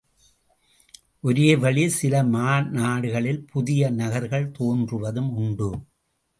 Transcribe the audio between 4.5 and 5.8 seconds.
தோன்றுவதும் உண்டு.